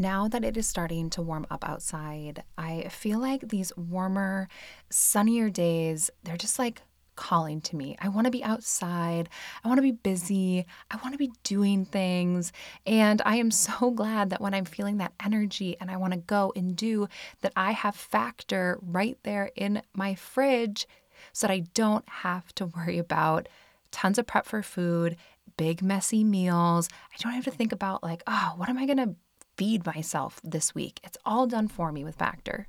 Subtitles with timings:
[0.00, 4.48] Now that it is starting to warm up outside, I feel like these warmer,
[4.90, 6.82] sunnier days, they're just like
[7.16, 7.96] calling to me.
[8.00, 9.28] I want to be outside.
[9.64, 10.64] I want to be busy.
[10.88, 12.52] I want to be doing things.
[12.86, 16.20] And I am so glad that when I'm feeling that energy and I want to
[16.20, 17.08] go and do,
[17.40, 20.86] that I have Factor right there in my fridge
[21.32, 23.48] so that I don't have to worry about
[23.90, 25.16] tons of prep for food,
[25.56, 26.88] big, messy meals.
[27.12, 29.16] I don't have to think about, like, oh, what am I going to
[29.58, 31.00] feed myself this week.
[31.02, 32.68] It's all done for me with Factor.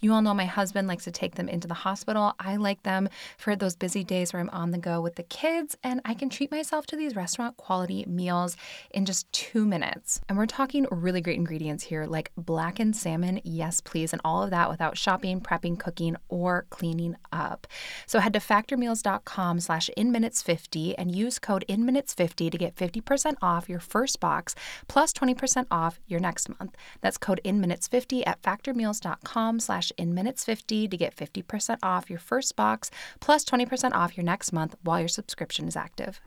[0.00, 2.34] You all know my husband likes to take them into the hospital.
[2.38, 5.76] I like them for those busy days where I'm on the go with the kids,
[5.82, 8.56] and I can treat myself to these restaurant quality meals
[8.90, 10.20] in just two minutes.
[10.28, 14.50] And we're talking really great ingredients here, like blackened salmon, yes, please, and all of
[14.50, 17.66] that without shopping, prepping, cooking, or cleaning up.
[18.06, 23.80] So head to factormeals.com slash inminutes50 and use code inminutes50 to get 50% off your
[23.80, 24.54] first box
[24.86, 26.76] plus 20% off your next month.
[27.00, 32.90] That's code inminutes50 at factormeals.com slash slash inminutes50 to get 50% off your first box
[33.20, 36.20] plus 20% off your next month while your subscription is active.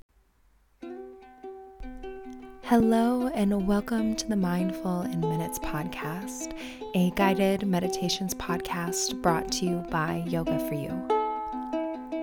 [2.63, 6.55] Hello, and welcome to the Mindful in Minutes podcast,
[6.95, 10.91] a guided meditations podcast brought to you by Yoga for You.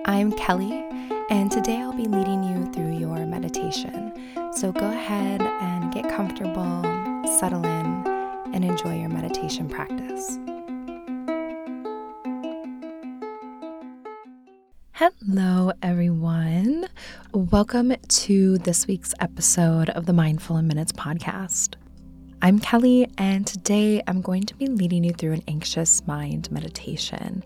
[0.05, 0.83] I'm Kelly,
[1.29, 4.11] and today I'll be leading you through your meditation.
[4.53, 6.81] So go ahead and get comfortable,
[7.37, 8.07] settle in,
[8.51, 10.39] and enjoy your meditation practice.
[14.99, 16.85] Hello, everyone.
[17.31, 21.75] Welcome to this week's episode of the Mindful in Minutes podcast.
[22.41, 27.45] I'm Kelly, and today I'm going to be leading you through an anxious mind meditation.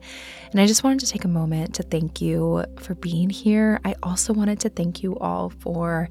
[0.50, 3.80] And I just wanted to take a moment to thank you for being here.
[3.86, 6.10] I also wanted to thank you all for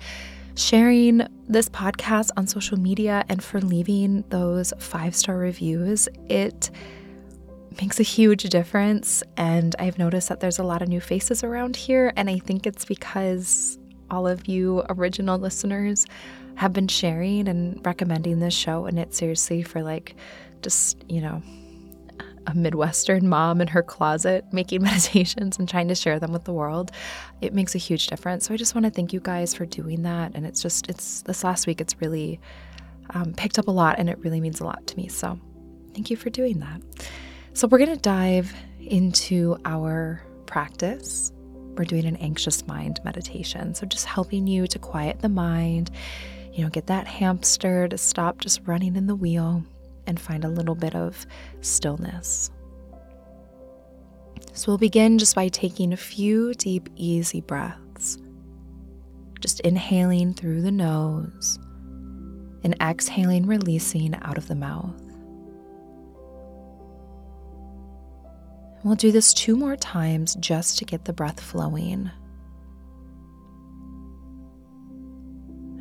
[0.54, 6.08] sharing this podcast on social media and for leaving those five star reviews.
[6.28, 6.70] It
[7.80, 9.22] makes a huge difference.
[9.36, 12.12] And I've noticed that there's a lot of new faces around here.
[12.16, 13.78] And I think it's because
[14.10, 16.06] all of you original listeners
[16.56, 18.86] have been sharing and recommending this show.
[18.86, 20.16] And it's seriously for like
[20.60, 21.42] just, you know,
[22.46, 26.52] a Midwestern mom in her closet making meditations and trying to share them with the
[26.52, 26.90] world.
[27.40, 28.46] It makes a huge difference.
[28.46, 30.32] So I just want to thank you guys for doing that.
[30.34, 32.40] And it's just, it's this last week, it's really
[33.10, 35.08] um, picked up a lot and it really means a lot to me.
[35.08, 35.38] So
[35.94, 36.80] thank you for doing that.
[37.54, 41.32] So, we're going to dive into our practice.
[41.76, 43.74] We're doing an anxious mind meditation.
[43.74, 45.90] So, just helping you to quiet the mind,
[46.54, 49.62] you know, get that hamster to stop just running in the wheel
[50.06, 51.26] and find a little bit of
[51.60, 52.50] stillness.
[54.54, 58.16] So, we'll begin just by taking a few deep, easy breaths.
[59.40, 61.58] Just inhaling through the nose
[62.64, 65.01] and exhaling, releasing out of the mouth.
[68.84, 72.10] We'll do this two more times just to get the breath flowing.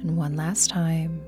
[0.01, 1.21] And one last time.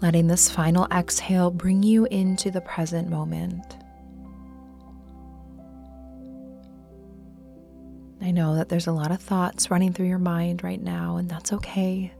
[0.00, 3.76] Letting this final exhale bring you into the present moment.
[8.22, 11.28] I know that there's a lot of thoughts running through your mind right now, and
[11.28, 12.12] that's okay.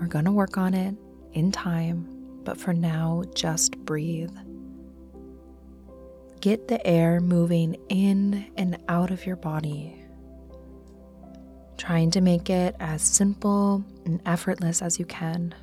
[0.00, 0.94] We're going to work on it
[1.32, 2.06] in time,
[2.44, 4.36] but for now, just breathe.
[6.42, 9.94] Get the air moving in and out of your body,
[11.78, 15.54] trying to make it as simple and effortless as you can.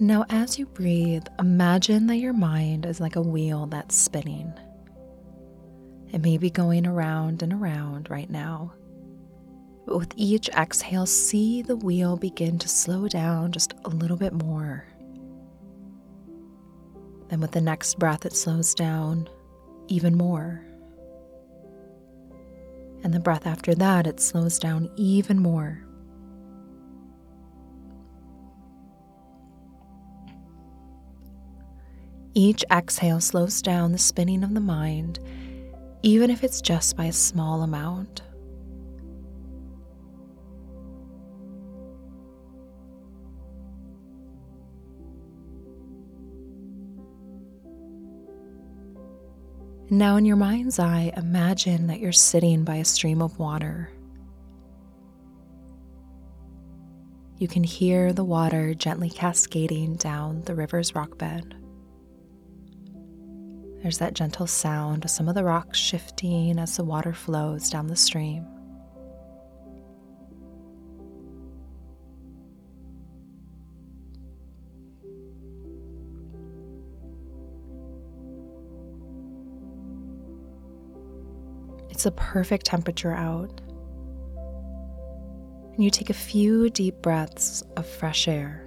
[0.00, 4.52] Now, as you breathe, imagine that your mind is like a wheel that's spinning.
[6.12, 8.74] It may be going around and around right now.
[9.86, 14.32] But with each exhale, see the wheel begin to slow down just a little bit
[14.32, 14.86] more
[17.28, 19.28] Then, with the next breath, it slows down
[19.88, 20.64] even more.
[23.02, 25.82] And the breath after that, it slows down even more.
[32.38, 35.20] Each exhale slows down the spinning of the mind,
[36.02, 38.20] even if it's just by a small amount.
[49.88, 53.90] Now, in your mind's eye, imagine that you're sitting by a stream of water.
[57.38, 61.54] You can hear the water gently cascading down the river's rock bed.
[63.82, 67.86] There's that gentle sound of some of the rocks shifting as the water flows down
[67.86, 68.44] the stream.
[81.96, 83.62] It's a perfect temperature out.
[85.74, 88.65] And you take a few deep breaths of fresh air.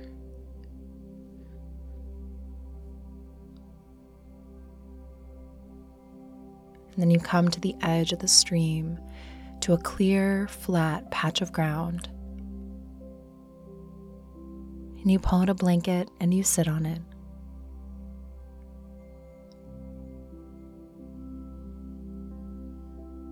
[7.00, 9.00] And then you come to the edge of the stream
[9.62, 12.10] to a clear, flat patch of ground.
[15.00, 17.02] And you pull out a blanket and you sit on it.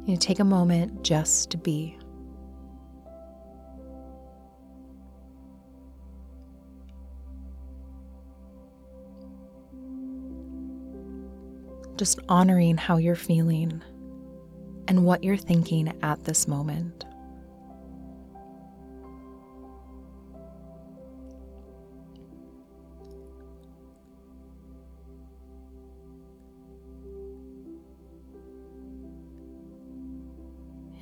[0.10, 1.97] You take a moment just to be.
[11.98, 13.82] Just honoring how you're feeling
[14.88, 17.06] and what you're thinking at this moment.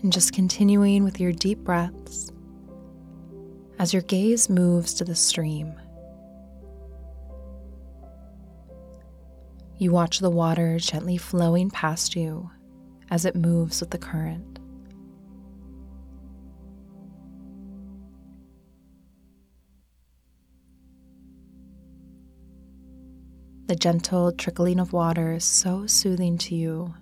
[0.06, 2.32] and just continuing with your deep breaths
[3.80, 5.74] as your gaze moves to the stream.
[9.78, 12.50] You watch the water gently flowing past you
[13.10, 14.60] as it moves with the current.
[23.68, 26.94] The gentle trickling of water is so soothing to you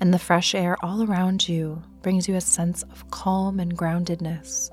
[0.00, 4.70] and the fresh air all around you brings you a sense of calm and groundedness.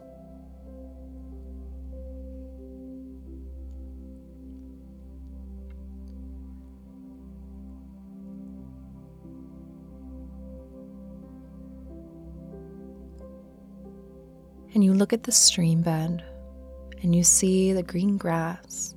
[14.77, 16.23] And you look at the stream bed
[17.01, 18.93] and you see the green grass,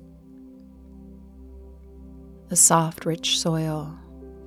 [2.49, 3.97] the soft, rich soil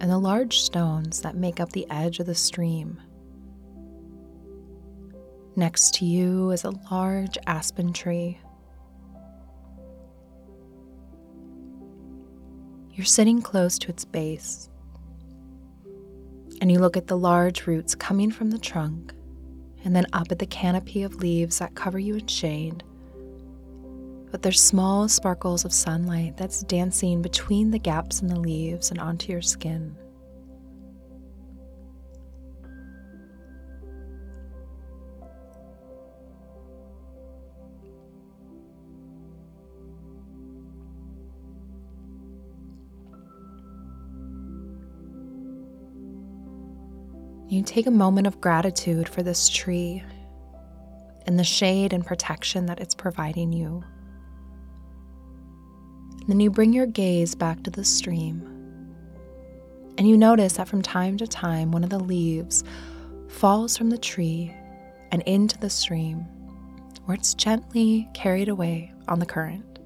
[0.00, 3.02] and the large stones that make up the edge of the stream.
[5.56, 8.38] Next to you is a large aspen tree.
[12.92, 14.70] You're sitting close to its base,
[16.60, 19.12] and you look at the large roots coming from the trunk,
[19.84, 22.82] and then up at the canopy of leaves that cover you in shade
[24.34, 28.98] but there's small sparkles of sunlight that's dancing between the gaps in the leaves and
[28.98, 29.94] onto your skin.
[47.55, 50.03] You take a moment of gratitude for this tree
[51.25, 53.84] and the shade and protection that it's providing you.
[56.27, 58.43] Then you bring your gaze back to the stream.
[59.96, 62.65] And you notice that from time to time, one of the leaves
[63.29, 64.53] falls from the tree
[65.13, 66.27] and into the stream,
[67.05, 69.79] where it's gently carried away on the current.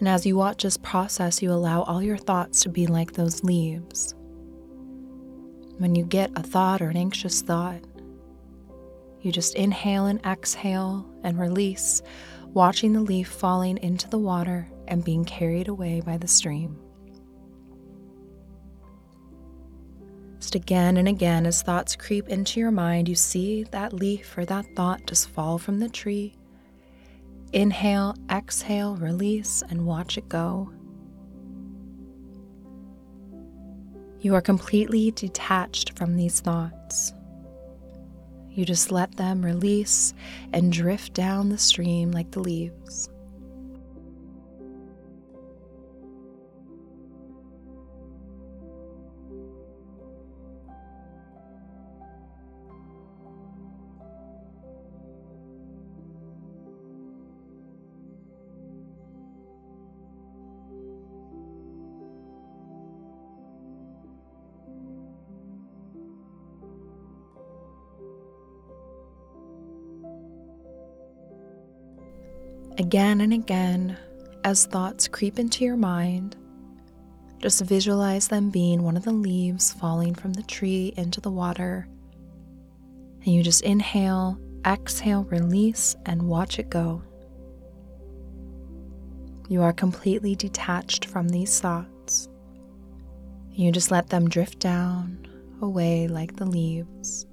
[0.00, 3.44] And as you watch this process, you allow all your thoughts to be like those
[3.44, 4.15] leaves.
[5.78, 7.80] When you get a thought or an anxious thought,
[9.20, 12.02] you just inhale and exhale and release
[12.54, 16.78] watching the leaf falling into the water and being carried away by the stream.
[20.40, 24.44] Just again and again, as thoughts creep into your mind, you see that leaf or
[24.46, 26.36] that thought just fall from the tree.
[27.52, 30.70] Inhale, exhale, release, and watch it go.
[34.26, 37.14] You are completely detached from these thoughts.
[38.50, 40.14] You just let them release
[40.52, 43.08] and drift down the stream like the leaves.
[72.78, 73.96] Again and again,
[74.44, 76.36] as thoughts creep into your mind,
[77.40, 81.88] just visualize them being one of the leaves falling from the tree into the water.
[83.24, 87.02] And you just inhale, exhale, release, and watch it go.
[89.48, 92.28] You are completely detached from these thoughts.
[93.52, 95.26] You just let them drift down,
[95.62, 97.26] away like the leaves.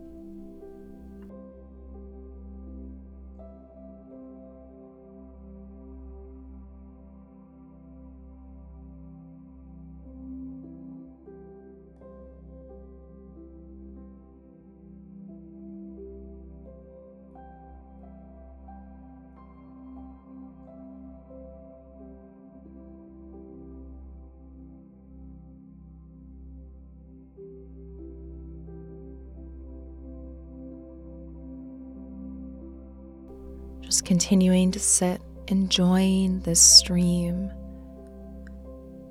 [33.93, 37.51] Just continuing to sit, enjoying this stream,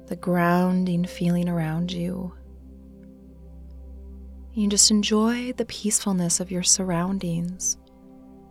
[0.09, 2.35] the grounding feeling around you.
[4.55, 7.77] You just enjoy the peacefulness of your surroundings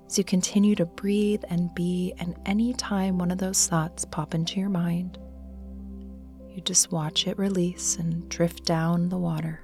[0.07, 4.57] as you continue to breathe and be, and anytime one of those thoughts pop into
[4.57, 5.19] your mind,
[6.49, 9.59] you just watch it release and drift down the water.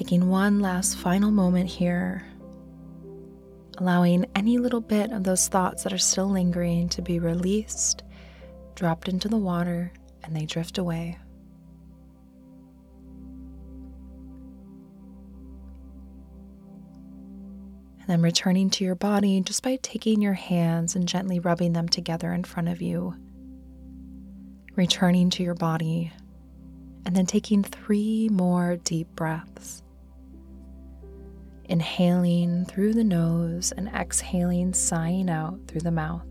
[0.00, 2.24] Taking one last final moment here,
[3.76, 8.02] allowing any little bit of those thoughts that are still lingering to be released,
[8.74, 9.92] dropped into the water,
[10.24, 11.18] and they drift away.
[18.00, 21.90] And then returning to your body just by taking your hands and gently rubbing them
[21.90, 23.16] together in front of you.
[24.76, 26.10] Returning to your body
[27.04, 29.82] and then taking three more deep breaths.
[31.70, 36.26] Inhaling through the nose and exhaling, sighing out through the mouth.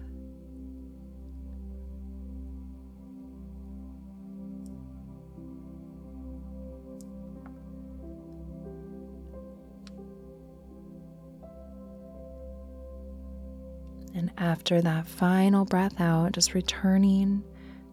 [14.13, 17.46] And after that final breath out, just returning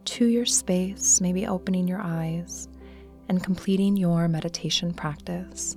[0.06, 2.66] to your space, maybe opening your eyes
[3.28, 5.76] and completing your meditation practice.